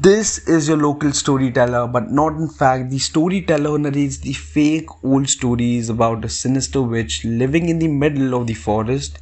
This 0.00 0.38
is 0.46 0.68
your 0.68 0.76
local 0.76 1.12
storyteller, 1.12 1.88
but 1.88 2.10
not 2.10 2.34
in 2.36 2.48
fact. 2.48 2.88
The 2.88 3.00
storyteller 3.00 3.78
narrates 3.78 4.18
the 4.18 4.32
fake 4.32 4.88
old 5.04 5.28
stories 5.28 5.88
about 5.88 6.24
a 6.24 6.28
sinister 6.28 6.80
witch 6.80 7.24
living 7.24 7.68
in 7.68 7.80
the 7.80 7.88
middle 7.88 8.34
of 8.34 8.46
the 8.46 8.54
forest 8.54 9.18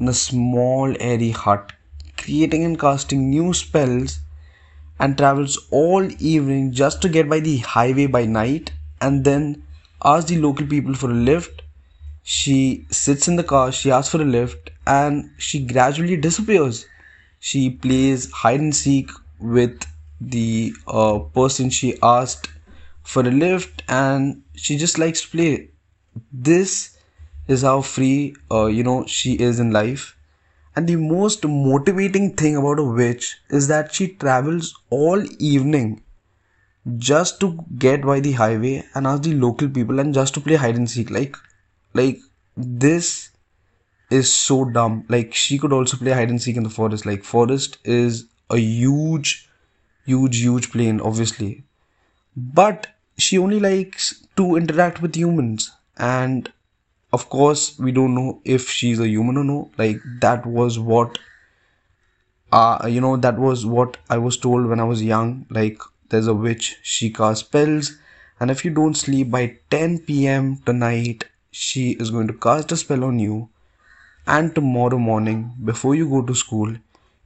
in 0.00 0.08
a 0.08 0.14
small 0.14 0.94
airy 0.98 1.30
hut, 1.30 1.72
creating 2.16 2.64
and 2.64 2.80
casting 2.80 3.28
new 3.28 3.52
spells, 3.52 4.20
and 4.98 5.18
travels 5.18 5.58
all 5.70 6.10
evening 6.18 6.72
just 6.72 7.02
to 7.02 7.10
get 7.10 7.28
by 7.28 7.40
the 7.40 7.58
highway 7.58 8.06
by 8.06 8.24
night 8.24 8.72
and 9.02 9.24
then 9.24 9.62
asks 10.02 10.30
the 10.30 10.38
local 10.40 10.66
people 10.66 10.94
for 10.94 11.10
a 11.10 11.14
lift. 11.14 11.62
She 12.22 12.86
sits 12.90 13.28
in 13.28 13.36
the 13.36 13.44
car, 13.44 13.72
she 13.72 13.90
asks 13.90 14.10
for 14.10 14.22
a 14.22 14.24
lift, 14.24 14.70
and 14.86 15.30
she 15.36 15.66
gradually 15.66 16.16
disappears. 16.16 16.86
She 17.40 17.68
plays 17.68 18.30
hide 18.32 18.60
and 18.60 18.74
seek 18.74 19.10
with 19.38 19.84
the 20.30 20.74
uh, 20.86 21.18
person 21.18 21.70
she 21.70 21.98
asked 22.02 22.48
for 23.02 23.20
a 23.22 23.30
lift 23.30 23.82
and 23.88 24.42
she 24.54 24.76
just 24.76 24.98
likes 24.98 25.22
to 25.22 25.28
play. 25.28 25.70
This 26.32 26.96
is 27.48 27.62
how 27.62 27.82
free 27.82 28.36
uh, 28.50 28.66
you 28.66 28.82
know 28.82 29.06
she 29.06 29.34
is 29.34 29.60
in 29.60 29.72
life. 29.72 30.16
And 30.76 30.88
the 30.88 30.96
most 30.96 31.46
motivating 31.46 32.34
thing 32.34 32.56
about 32.56 32.80
a 32.80 32.84
witch 32.84 33.36
is 33.50 33.68
that 33.68 33.94
she 33.94 34.08
travels 34.08 34.74
all 34.90 35.24
evening 35.38 36.02
just 36.98 37.40
to 37.40 37.58
get 37.78 38.02
by 38.02 38.20
the 38.20 38.32
highway 38.32 38.84
and 38.94 39.06
ask 39.06 39.22
the 39.22 39.34
local 39.34 39.68
people 39.68 39.98
and 40.00 40.12
just 40.14 40.34
to 40.34 40.40
play 40.40 40.56
hide 40.56 40.76
and 40.76 40.90
seek. 40.90 41.10
Like 41.10 41.36
like 41.94 42.18
this 42.56 43.30
is 44.10 44.32
so 44.32 44.64
dumb. 44.66 45.04
Like 45.08 45.34
she 45.34 45.58
could 45.58 45.72
also 45.72 45.96
play 45.96 46.12
hide 46.12 46.30
and 46.30 46.40
seek 46.42 46.56
in 46.56 46.62
the 46.64 46.70
forest. 46.70 47.06
Like 47.06 47.24
forest 47.24 47.78
is 47.84 48.26
a 48.50 48.58
huge 48.58 49.48
huge 50.04 50.40
huge 50.40 50.70
plane 50.70 51.00
obviously. 51.00 51.64
But 52.36 52.88
she 53.18 53.38
only 53.38 53.60
likes 53.60 54.24
to 54.36 54.56
interact 54.56 55.00
with 55.02 55.14
humans. 55.16 55.72
And 55.96 56.52
of 57.12 57.28
course 57.28 57.78
we 57.78 57.92
don't 57.92 58.14
know 58.14 58.40
if 58.44 58.68
she's 58.68 59.00
a 59.00 59.08
human 59.08 59.36
or 59.38 59.44
no. 59.44 59.70
Like 59.78 60.00
that 60.20 60.46
was 60.46 60.78
what 60.78 61.18
uh 62.52 62.86
you 62.88 63.00
know 63.00 63.16
that 63.16 63.38
was 63.38 63.64
what 63.66 63.96
i 64.10 64.16
was 64.18 64.36
told 64.36 64.66
when 64.66 64.80
i 64.80 64.84
was 64.84 65.02
young. 65.02 65.46
Like 65.50 65.80
there's 66.08 66.26
a 66.26 66.34
witch 66.34 66.76
she 66.82 67.10
casts 67.10 67.46
spells. 67.46 67.96
And 68.40 68.50
if 68.50 68.64
you 68.64 68.70
don't 68.72 68.94
sleep 68.96 69.30
by 69.30 69.58
10 69.70 70.00
p.m 70.00 70.56
tonight 70.66 71.24
she 71.50 71.92
is 71.92 72.10
going 72.10 72.26
to 72.26 72.34
cast 72.34 72.72
a 72.72 72.76
spell 72.76 73.04
on 73.04 73.18
you. 73.18 73.48
And 74.26 74.54
tomorrow 74.54 74.98
morning 74.98 75.52
before 75.64 75.94
you 75.94 76.08
go 76.08 76.22
to 76.22 76.34
school 76.34 76.74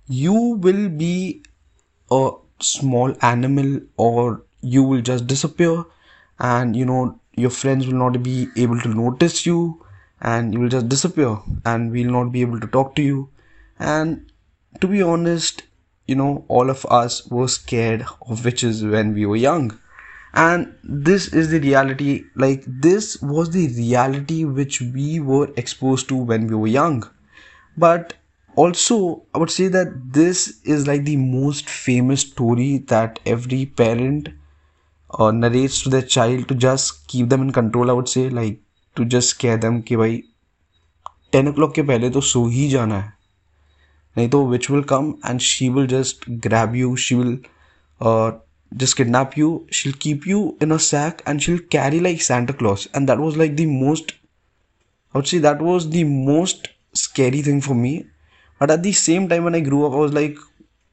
you 0.08 0.34
will 0.34 0.88
be 0.88 1.42
a 2.10 2.30
small 2.60 3.14
animal 3.22 3.80
or 3.96 4.42
you 4.60 4.82
will 4.82 5.00
just 5.00 5.26
disappear 5.26 5.84
and 6.38 6.76
you 6.76 6.84
know 6.84 7.18
your 7.36 7.50
friends 7.50 7.86
will 7.86 7.94
not 7.94 8.22
be 8.22 8.48
able 8.56 8.80
to 8.80 8.88
notice 8.88 9.46
you 9.46 9.84
and 10.20 10.52
you 10.52 10.60
will 10.60 10.68
just 10.68 10.88
disappear 10.88 11.38
and 11.64 11.92
we'll 11.92 12.10
not 12.10 12.32
be 12.32 12.40
able 12.40 12.58
to 12.58 12.66
talk 12.66 12.94
to 12.96 13.02
you. 13.02 13.28
And 13.78 14.30
to 14.80 14.88
be 14.88 15.02
honest 15.02 15.62
you 16.06 16.16
know 16.16 16.44
all 16.48 16.70
of 16.70 16.84
us 16.86 17.26
were 17.28 17.48
scared 17.48 18.04
of 18.28 18.44
witches 18.44 18.84
when 18.84 19.14
we 19.14 19.26
were 19.26 19.36
young. 19.36 19.78
And 20.34 20.74
this 20.82 21.28
is 21.28 21.50
the 21.50 21.60
reality 21.60 22.24
like 22.34 22.64
this 22.66 23.20
was 23.22 23.50
the 23.50 23.68
reality 23.68 24.44
which 24.44 24.80
we 24.80 25.20
were 25.20 25.50
exposed 25.56 26.08
to 26.08 26.16
when 26.16 26.46
we 26.46 26.54
were 26.54 26.66
young. 26.66 27.08
But 27.76 28.14
also 28.57 29.25
i 29.33 29.37
would 29.37 29.49
say 29.49 29.67
that 29.67 29.93
this 30.13 30.61
is 30.63 30.87
like 30.87 31.03
the 31.05 31.15
most 31.17 31.69
famous 31.69 32.21
story 32.21 32.77
that 32.87 33.19
every 33.25 33.65
parent 33.65 34.29
uh, 35.19 35.31
narrates 35.31 35.81
to 35.81 35.89
their 35.89 36.07
child 36.15 36.47
to 36.47 36.55
just 36.55 37.07
keep 37.07 37.29
them 37.29 37.41
in 37.41 37.51
control 37.51 37.89
i 37.89 37.93
would 37.93 38.09
say 38.09 38.29
like 38.29 38.59
to 38.95 39.05
just 39.15 39.35
scare 39.35 39.57
them 39.57 39.81
कि 39.87 39.95
भाई 39.95 40.21
ten 41.31 41.51
o'clock 41.53 41.73
के 41.75 41.81
पहले 41.81 42.09
तो 42.09 42.21
सो 42.21 42.45
ही 42.47 42.67
जाना 42.69 42.99
है 43.01 43.11
नहीं 44.17 44.29
तो 44.29 44.45
which 44.47 44.69
will 44.69 44.83
come 44.93 45.13
and 45.25 45.39
she 45.39 45.69
will 45.69 45.87
just 45.87 46.29
grab 46.47 46.75
you 46.75 46.95
she 47.05 47.15
will 47.15 47.37
just 48.81 48.95
kidnap 48.97 49.35
you 49.37 49.47
she'll 49.77 49.97
keep 50.03 50.23
you 50.29 50.37
in 50.65 50.71
a 50.71 50.77
sack 50.83 51.19
and 51.31 51.43
she'll 51.43 51.59
carry 51.73 51.99
like 52.05 52.23
santa 52.27 52.53
claus 52.61 52.85
and 52.93 53.09
that 53.09 53.19
was 53.23 53.35
like 53.41 53.51
the 53.57 53.65
most 53.73 54.13
i 55.13 55.17
would 55.17 55.27
say 55.31 55.37
that 55.43 55.61
was 55.67 55.85
the 55.95 56.03
most 56.03 56.69
scary 57.01 57.43
thing 57.47 57.59
for 57.67 57.75
me 57.81 57.91
but 58.58 58.70
at 58.70 58.82
the 58.82 58.92
same 58.92 59.28
time, 59.28 59.44
when 59.44 59.54
I 59.54 59.60
grew 59.60 59.86
up, 59.86 59.92
I 59.92 59.96
was 59.96 60.12
like, 60.12 60.36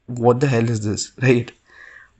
what 0.06 0.40
the 0.40 0.46
hell 0.46 0.68
is 0.68 0.84
this? 0.84 1.12
Right? 1.22 1.52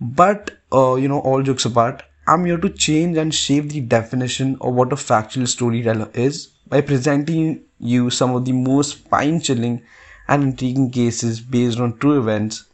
But, 0.01 0.53
uh, 0.73 0.95
you 0.97 1.09
know, 1.09 1.21
all 1.21 1.43
jokes 1.43 1.65
apart, 1.65 2.03
I'm 2.27 2.45
here 2.45 2.59
to 2.59 2.71
change 2.71 3.17
and 3.17 3.35
shape 3.35 3.69
the 3.71 3.81
definition 3.81 4.57
of 4.61 4.75
what 4.75 4.93
a 4.93 4.97
factual 4.97 5.47
storyteller 5.47 6.11
is 6.15 6.49
by 6.69 6.81
presenting 6.81 7.65
you 7.79 8.11
some 8.11 8.35
of 8.35 8.45
the 8.45 8.53
most 8.53 8.99
spine 8.99 9.41
chilling 9.41 9.83
and 10.29 10.43
intriguing 10.43 10.91
cases 10.91 11.41
based 11.41 11.79
on 11.79 11.99
true 11.99 12.19
events. 12.19 12.65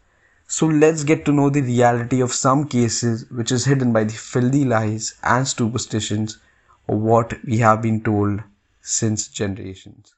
So 0.46 0.66
let's 0.66 1.04
get 1.04 1.24
to 1.24 1.32
know 1.32 1.50
the 1.50 1.62
reality 1.62 2.20
of 2.20 2.32
some 2.32 2.68
cases 2.68 3.28
which 3.30 3.50
is 3.52 3.64
hidden 3.64 3.92
by 3.92 4.04
the 4.04 4.12
filthy 4.12 4.64
lies 4.64 5.14
and 5.22 5.46
superstitions 5.48 6.38
of 6.88 6.98
what 6.98 7.44
we 7.44 7.58
have 7.58 7.82
been 7.82 8.02
told 8.02 8.42
since 8.80 9.28
generations. 9.28 10.14